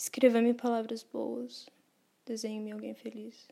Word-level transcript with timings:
Escreva-me 0.00 0.54
palavras 0.54 1.02
boas, 1.02 1.68
desenhe-me 2.24 2.70
alguém 2.70 2.94
feliz. 2.94 3.48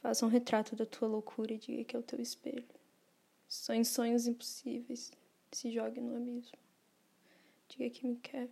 Faça 0.00 0.24
um 0.24 0.30
retrato 0.30 0.74
da 0.74 0.86
tua 0.86 1.06
loucura 1.06 1.52
e 1.52 1.58
diga 1.58 1.84
que 1.84 1.94
é 1.94 1.98
o 1.98 2.02
teu 2.02 2.22
espelho. 2.22 2.64
Sonhe 3.46 3.84
sonhos 3.84 4.26
impossíveis, 4.26 5.12
se 5.52 5.70
jogue 5.70 6.00
no 6.00 6.16
abismo. 6.16 6.56
Diga 7.68 7.90
que 7.90 8.06
me 8.06 8.16
quer. 8.16 8.48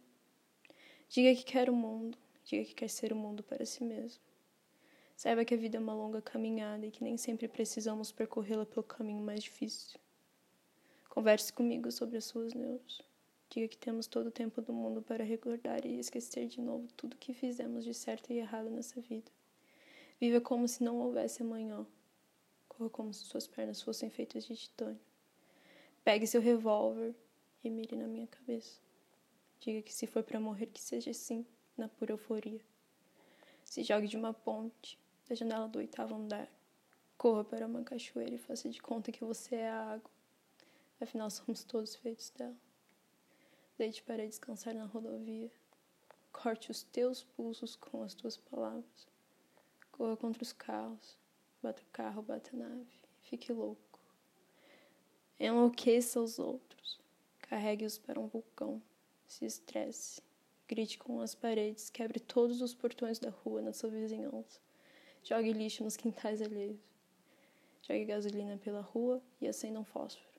Diga 1.09 1.35
que 1.35 1.43
quer 1.43 1.71
o 1.71 1.75
mundo, 1.75 2.19
diga 2.45 2.67
que 2.67 2.75
quer 2.75 2.91
ser 2.91 3.15
o 3.15 3.17
mundo 3.17 3.43
para 3.43 3.65
si 3.65 3.83
mesmo. 3.83 4.21
Saiba 5.17 5.47
que 5.47 5.55
a 5.55 5.57
vida 5.57 5.79
é 5.79 5.81
uma 5.81 5.95
longa 5.95 6.21
caminhada 6.21 6.85
e 6.85 6.91
que 6.91 7.03
nem 7.03 7.17
sempre 7.17 7.49
precisamos 7.49 8.13
percorrê-la 8.13 8.67
pelo 8.67 8.85
caminho 8.85 9.25
mais 9.25 9.43
difícil. 9.43 9.99
Converse 11.09 11.51
comigo 11.51 11.91
sobre 11.91 12.19
as 12.19 12.27
suas 12.27 12.53
neuras. 12.53 13.12
Diga 13.53 13.69
que 13.69 13.77
temos 13.77 14.07
todo 14.07 14.29
o 14.29 14.31
tempo 14.31 14.63
do 14.63 14.73
mundo 14.73 15.03
para 15.03 15.23
recordar 15.23 15.85
e 15.85 15.99
esquecer 15.99 16.49
de 16.49 16.59
novo 16.59 16.89
tudo 16.97 17.19
que 17.19 17.35
fizemos 17.35 17.85
de 17.85 17.93
certo 17.93 18.33
e 18.33 18.39
errado 18.39 18.71
nessa 18.71 18.99
vida. 18.99 19.31
Viva 20.19 20.41
como 20.41 20.67
se 20.67 20.83
não 20.83 20.97
houvesse 20.97 21.43
amanhã. 21.43 21.87
Corra 22.67 22.89
como 22.89 23.13
se 23.13 23.25
suas 23.25 23.47
pernas 23.47 23.83
fossem 23.83 24.09
feitas 24.09 24.47
de 24.47 24.57
titânio. 24.57 24.99
Pegue 26.03 26.27
seu 26.27 26.41
revólver 26.41 27.15
e 27.63 27.69
mire 27.69 27.95
na 27.95 28.07
minha 28.07 28.27
cabeça. 28.27 28.81
Diga 29.61 29.83
que 29.83 29.93
se 29.93 30.07
for 30.07 30.23
para 30.23 30.41
morrer, 30.41 30.69
que 30.69 30.81
seja 30.81 31.11
assim, 31.11 31.45
na 31.77 31.89
pura 31.89 32.15
euforia. 32.15 32.63
Se 33.67 33.83
jogue 33.83 34.09
de 34.09 34.17
uma 34.17 34.33
ponte, 34.33 34.99
da 35.29 35.35
janela 35.35 35.69
do 35.69 35.79
oitavo 35.79 36.15
andar. 36.15 36.51
Corra 37.19 37.45
para 37.45 37.67
uma 37.67 37.83
cachoeira 37.83 38.35
e 38.35 38.39
faça 38.39 38.71
de 38.71 38.81
conta 38.81 39.13
que 39.13 39.23
você 39.23 39.57
é 39.57 39.69
a 39.69 39.93
água. 39.93 40.11
Afinal, 40.99 41.29
somos 41.29 41.63
todos 41.65 41.95
feitos 41.95 42.31
dela. 42.31 42.57
Deite 43.83 44.01
para 44.05 44.25
descansar 44.25 44.73
na 44.77 44.85
rodovia. 44.85 45.51
Corte 46.33 46.71
os 46.71 46.85
teus 46.85 47.25
pulsos 47.25 47.75
com 47.75 48.05
as 48.05 48.15
tuas 48.15 48.37
palavras. 48.37 49.09
Corra 49.91 50.17
contra 50.17 50.41
os 50.41 50.53
carros. 50.53 51.19
Bata 51.61 51.83
o 51.83 51.87
carro, 51.87 52.23
bata 52.23 52.51
a 52.55 52.59
nave. 52.61 53.01
Fique 53.23 53.53
louco. 53.53 53.99
Enlouqueça 55.37 56.21
os 56.21 56.39
outros. 56.39 57.01
Carregue-os 57.41 57.99
para 57.99 58.21
um 58.21 58.29
vulcão. 58.29 58.81
Se 59.27 59.45
estresse. 59.45 60.23
Grite 60.69 60.97
com 60.97 61.21
as 61.21 61.35
paredes. 61.35 61.91
Quebre 61.91 62.21
todos 62.21 62.63
os 62.63 62.73
portões 62.73 63.19
da 63.19 63.31
rua 63.31 63.63
na 63.63 63.73
sua 63.73 63.91
vizinhança. 63.91 64.61
Jogue 65.25 65.53
lixo 65.53 65.83
nos 65.83 65.97
quintais 65.97 66.41
alheios. 66.41 66.79
Jogue 67.83 68.05
gasolina 68.05 68.57
pela 68.59 68.81
rua 68.81 69.21
e 69.41 69.49
acenda 69.49 69.81
um 69.81 69.85
fósforo. 69.85 70.32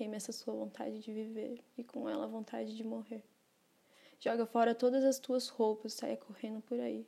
Queime 0.00 0.16
essa 0.16 0.32
sua 0.32 0.54
vontade 0.54 0.98
de 0.98 1.12
viver 1.12 1.62
e 1.76 1.84
com 1.84 2.08
ela 2.08 2.24
a 2.24 2.26
vontade 2.26 2.74
de 2.74 2.82
morrer. 2.82 3.22
Joga 4.18 4.46
fora 4.46 4.74
todas 4.74 5.04
as 5.04 5.18
tuas 5.18 5.48
roupas, 5.48 5.92
saia 5.92 6.16
correndo 6.16 6.62
por 6.62 6.80
aí. 6.80 7.06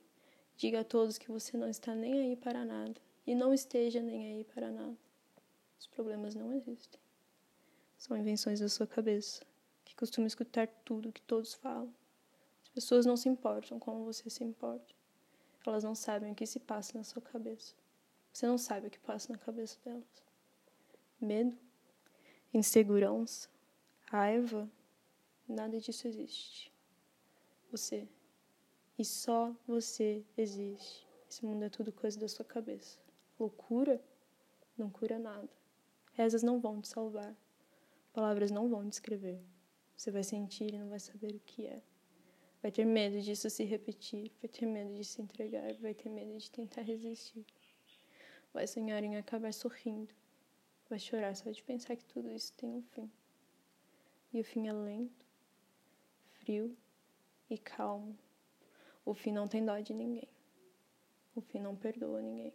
Diga 0.58 0.80
a 0.80 0.84
todos 0.84 1.16
que 1.16 1.30
você 1.30 1.56
não 1.56 1.70
está 1.70 1.94
nem 1.94 2.20
aí 2.20 2.36
para 2.36 2.66
nada 2.66 3.00
e 3.26 3.34
não 3.34 3.54
esteja 3.54 4.02
nem 4.02 4.34
aí 4.34 4.44
para 4.44 4.70
nada. 4.70 4.98
Os 5.80 5.86
problemas 5.86 6.34
não 6.34 6.52
existem. 6.52 7.00
São 7.96 8.14
invenções 8.14 8.60
da 8.60 8.68
sua 8.68 8.86
cabeça, 8.86 9.42
que 9.86 9.96
costuma 9.96 10.26
escutar 10.26 10.68
tudo 10.84 11.12
que 11.12 11.22
todos 11.22 11.54
falam. 11.54 11.94
As 12.62 12.68
pessoas 12.68 13.06
não 13.06 13.16
se 13.16 13.26
importam 13.26 13.78
como 13.78 14.04
você 14.04 14.28
se 14.28 14.44
importa. 14.44 14.94
Elas 15.66 15.82
não 15.82 15.94
sabem 15.94 16.32
o 16.32 16.34
que 16.34 16.44
se 16.44 16.60
passa 16.60 16.98
na 16.98 17.04
sua 17.04 17.22
cabeça. 17.22 17.72
Você 18.30 18.46
não 18.46 18.58
sabe 18.58 18.88
o 18.88 18.90
que 18.90 18.98
passa 18.98 19.32
na 19.32 19.38
cabeça 19.38 19.78
delas. 19.82 20.22
Medo? 21.18 21.56
Insegurança, 22.53 23.48
raiva, 24.06 24.69
nada 25.48 25.78
disso 25.81 26.06
existe. 26.06 26.72
Você. 27.70 28.06
E 28.99 29.04
só 29.04 29.54
você 29.66 30.25
existe. 30.37 31.06
Esse 31.28 31.44
mundo 31.47 31.65
é 31.65 31.71
tudo 31.71 31.91
coisa 31.93 32.21
da 32.21 32.28
sua 32.28 32.44
cabeça. 32.44 32.99
Loucura 33.38 34.00
não 34.76 34.91
cura 34.91 35.19
nada. 35.19 35.49
Rezas 36.12 36.43
não 36.43 36.60
vão 36.60 36.81
te 36.81 36.88
salvar. 36.88 37.34
Palavras 38.12 38.50
não 38.50 38.69
vão 38.69 38.87
descrever. 38.87 39.41
Você 39.97 40.10
vai 40.10 40.22
sentir 40.22 40.75
e 40.75 40.78
não 40.78 40.88
vai 40.88 41.00
saber 41.00 41.34
o 41.34 41.41
que 41.41 41.66
é. 41.66 41.82
Vai 42.60 42.71
ter 42.71 42.84
medo 42.84 43.21
disso 43.21 43.50
se 43.50 43.65
repetir, 43.65 44.31
vai 44.41 44.49
ter 44.49 44.66
medo 44.66 44.94
de 44.94 45.05
se 45.05 45.21
entregar, 45.21 45.75
vai 45.75 45.94
ter 45.94 46.09
medo 46.09 46.38
de 46.38 46.50
tentar 46.50 46.82
resistir. 46.82 47.44
Vai 48.53 48.66
sonhar 48.66 49.03
em 49.03 49.16
acabar 49.16 49.53
sorrindo, 49.53 50.15
vai 50.92 50.98
chorar 50.98 51.34
só 51.34 51.50
de 51.50 51.62
pensar 51.62 51.97
que 51.97 52.04
tudo 52.04 52.30
isso 52.30 52.53
tem 52.53 52.69
um 52.69 52.82
fim. 52.82 53.10
E 54.30 54.38
o 54.42 54.44
fim 54.44 54.69
é 54.69 54.72
lento, 54.75 55.25
frio 56.34 56.76
e 57.48 57.56
calmo. 57.56 58.14
O 59.02 59.14
fim 59.14 59.32
não 59.32 59.48
tem 59.48 59.64
dó 59.64 59.78
de 59.78 59.94
ninguém. 59.94 60.28
O 61.34 61.41
fim 61.41 61.60
não 61.60 61.75
perdoa 61.75 62.20
ninguém. 62.20 62.52